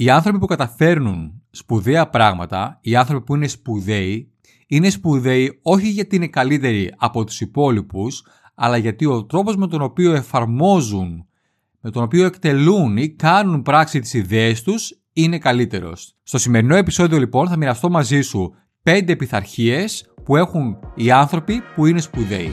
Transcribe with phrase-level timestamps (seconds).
[0.00, 4.30] Οι άνθρωποι που καταφέρνουν σπουδαία πράγματα, οι άνθρωποι που είναι σπουδαίοι,
[4.66, 8.24] είναι σπουδαίοι όχι γιατί είναι καλύτεροι από τους υπόλοιπους,
[8.54, 11.26] αλλά γιατί ο τρόπος με τον οποίο εφαρμόζουν,
[11.80, 16.16] με τον οποίο εκτελούν ή κάνουν πράξη τις ιδέες τους είναι καλύτερος.
[16.22, 21.86] Στο σημερινό επεισόδιο λοιπόν θα μοιραστώ μαζί σου 5 πειθαρχίες που έχουν οι άνθρωποι που
[21.86, 22.52] είναι σπουδαίοι.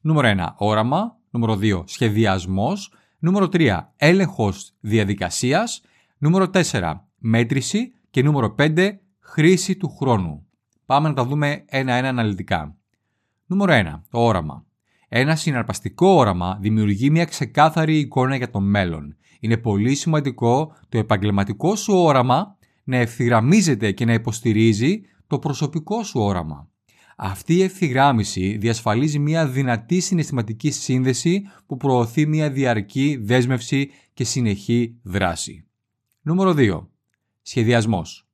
[0.00, 0.54] Νούμερο 1.
[0.56, 1.16] Όραμα.
[1.30, 1.82] Νούμερο 2.
[1.86, 2.92] Σχεδιασμός.
[3.18, 3.92] Νούμερο 3.
[3.96, 5.82] Έλεγχος διαδικασίας.
[6.18, 7.08] Νούμερο 4.
[7.18, 7.92] Μέτρηση.
[8.10, 9.00] Και νούμερο 5.
[9.18, 10.46] Χρήση του χρόνου.
[10.86, 12.76] Πάμε να τα δούμε ένα-ένα αναλυτικά.
[13.46, 14.02] Νούμερο 1.
[14.10, 14.66] Το όραμα.
[15.08, 19.16] Ένα συναρπαστικό όραμα δημιουργεί μια ξεκάθαρη εικόνα για το μέλλον.
[19.40, 26.20] Είναι πολύ σημαντικό το επαγγελματικό σου όραμα να ευθυγραμμίζεται και να υποστηρίζει το προσωπικό σου
[26.20, 26.68] όραμα.
[27.20, 34.98] Αυτή η ευθυγράμμιση διασφαλίζει μια δυνατή συναισθηματική σύνδεση που προωθεί μια διαρκή δέσμευση και συνεχή
[35.02, 35.66] δράση.
[36.22, 36.86] Νούμερο 2.
[37.42, 38.28] Σχεδιασμός.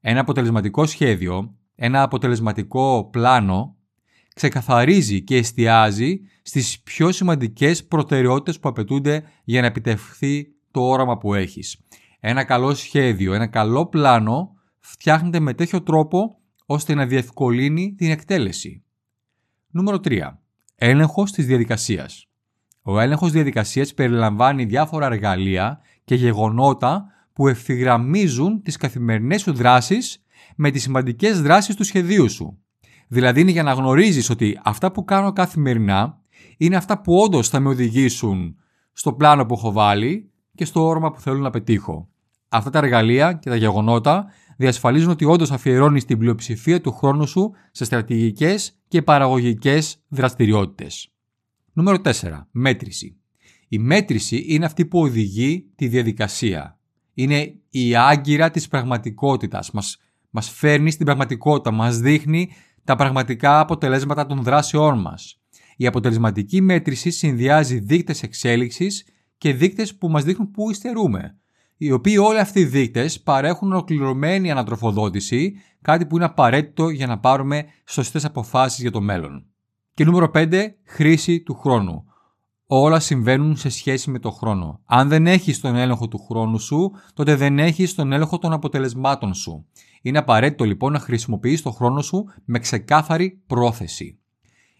[0.00, 3.76] Ένα αποτελεσματικό σχέδιο, ένα αποτελεσματικό πλάνο
[4.34, 11.34] ξεκαθαρίζει και εστιάζει στις πιο σημαντικές προτεραιότητες που απαιτούνται για να επιτευχθεί το όραμα που
[11.34, 11.80] έχεις.
[12.20, 16.38] Ένα καλό σχέδιο, ένα καλό πλάνο φτιάχνεται με τέτοιο τρόπο
[16.70, 18.82] ώστε να διευκολύνει την εκτέλεση.
[19.70, 20.38] Νούμερο 3.
[20.74, 22.28] Έλεγχος της διαδικασίας.
[22.82, 30.24] Ο έλεγχος διαδικασίας περιλαμβάνει διάφορα εργαλεία και γεγονότα που ευθυγραμμίζουν τις καθημερινές σου δράσεις
[30.56, 32.58] με τις σημαντικές δράσεις του σχεδίου σου.
[33.08, 36.20] Δηλαδή είναι για να γνωρίζεις ότι αυτά που κάνω καθημερινά
[36.56, 38.56] είναι αυτά που όντως θα με οδηγήσουν
[38.92, 42.08] στο πλάνο που έχω βάλει και στο όρομα που θέλω να πετύχω.
[42.48, 44.26] Αυτά τα εργαλεία και τα γεγονότα
[44.58, 51.12] διασφαλίζουν ότι όντως αφιερώνεις την πλειοψηφία του χρόνου σου σε στρατηγικές και παραγωγικές δραστηριότητες.
[51.72, 52.12] Νούμερο 4.
[52.50, 53.16] Μέτρηση.
[53.68, 56.78] Η μέτρηση είναι αυτή που οδηγεί τη διαδικασία.
[57.14, 59.70] Είναι η άγκυρα της πραγματικότητας.
[59.70, 59.98] Μας,
[60.30, 62.50] μας φέρνει στην πραγματικότητα, μας δείχνει
[62.84, 65.40] τα πραγματικά αποτελέσματα των δράσεών μας.
[65.76, 69.06] Η αποτελεσματική μέτρηση συνδυάζει δείκτες εξέλιξης
[69.38, 71.38] και δείκτες που μας δείχνουν πού υστερούμε
[71.78, 77.18] οι οποίοι όλοι αυτοί οι δείκτες παρέχουν ολοκληρωμένη ανατροφοδότηση, κάτι που είναι απαραίτητο για να
[77.18, 79.46] πάρουμε σωστές αποφάσεις για το μέλλον.
[79.94, 82.04] Και νούμερο 5, χρήση του χρόνου.
[82.66, 84.80] Όλα συμβαίνουν σε σχέση με το χρόνο.
[84.84, 89.34] Αν δεν έχεις τον έλεγχο του χρόνου σου, τότε δεν έχεις τον έλεγχο των αποτελεσμάτων
[89.34, 89.66] σου.
[90.02, 94.18] Είναι απαραίτητο λοιπόν να χρησιμοποιείς τον χρόνο σου με ξεκάθαρη πρόθεση.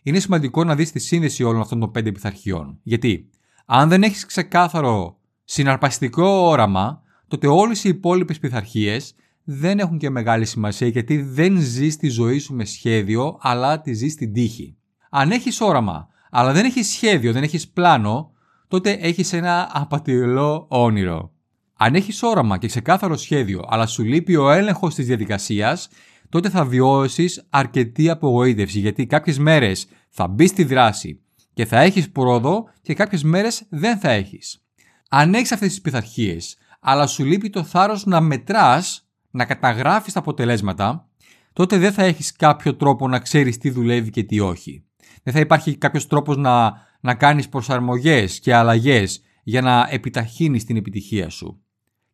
[0.02, 2.78] Είναι σημαντικό να δεις τη σύνδεση όλων αυτών των πέντε πειθαρχιών.
[2.82, 3.30] Γιατί,
[3.66, 5.17] αν δεν έχεις ξεκάθαρο
[5.50, 9.14] συναρπαστικό όραμα, τότε όλες οι υπόλοιπες πειθαρχίες
[9.44, 13.92] δεν έχουν και μεγάλη σημασία γιατί δεν ζεις τη ζωή σου με σχέδιο, αλλά τη
[13.92, 14.76] ζεις στην τύχη.
[15.10, 18.32] Αν έχεις όραμα, αλλά δεν έχεις σχέδιο, δεν έχεις πλάνο,
[18.68, 21.32] τότε έχεις ένα απατηλό όνειρο.
[21.76, 25.88] Αν έχεις όραμα και ξεκάθαρο σχέδιο, αλλά σου λείπει ο έλεγχος της διαδικασίας,
[26.28, 31.20] τότε θα βιώσεις αρκετή απογοήτευση γιατί κάποιες μέρες θα μπεις στη δράση
[31.54, 34.62] και θα έχεις πρόοδο και κάποιες μέρες δεν θα έχεις
[35.08, 40.18] αν έχεις αυτές τις πειθαρχίες, αλλά σου λείπει το θάρρος να μετράς, να καταγράφεις τα
[40.18, 41.08] αποτελέσματα,
[41.52, 44.84] τότε δεν θα έχεις κάποιο τρόπο να ξέρεις τι δουλεύει και τι όχι.
[45.22, 50.76] Δεν θα υπάρχει κάποιος τρόπος να, να κάνεις προσαρμογές και αλλαγές για να επιταχύνεις την
[50.76, 51.60] επιτυχία σου.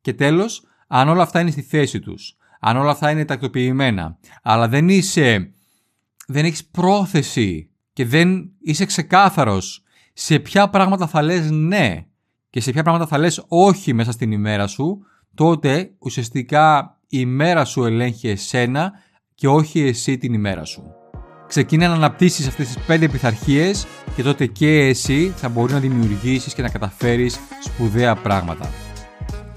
[0.01, 4.69] Και τέλος, αν όλα αυτά είναι στη θέση τους, αν όλα αυτά είναι τακτοποιημένα, αλλά
[4.69, 5.53] δεν είσαι,
[6.27, 12.07] δεν έχεις πρόθεση και δεν είσαι ξεκάθαρος σε ποια πράγματα θα λες ναι
[12.55, 14.99] και σε ποια πράγματα θα λες όχι μέσα στην ημέρα σου,
[15.35, 18.93] τότε ουσιαστικά η ημέρα σου ελέγχει εσένα
[19.35, 20.83] και όχι εσύ την ημέρα σου.
[21.47, 23.87] Ξεκίνα να αναπτύσσεις αυτές τις πέντε πειθαρχίες
[24.17, 28.71] και τότε και εσύ θα μπορεί να δημιουργήσεις και να καταφέρεις σπουδαία πράγματα.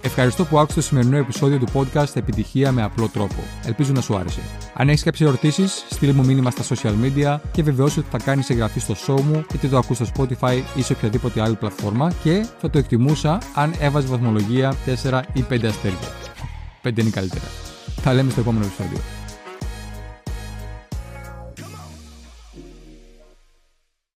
[0.02, 3.42] Ευχαριστώ που άκουσες το σημερινό επεισόδιο του podcast Επιτυχία με απλό τρόπο.
[3.66, 4.42] Ελπίζω να σου άρεσε.
[4.80, 8.50] Αν έχεις κάποιες ερωτήσεις, στείλ μου μήνυμα στα social media και βεβαιώσου ότι θα κάνεις
[8.50, 12.46] εγγραφή στο show μου, είτε το ακούς στο Spotify ή σε οποιαδήποτε άλλη πλατφόρμα και
[12.60, 15.98] θα το εκτιμούσα αν έβαζε βαθμολογία 4 ή 5 αστέρια.
[16.84, 17.46] 5 είναι καλύτερα.
[18.04, 19.00] Τα λέμε στο επόμενο επεισόδιο.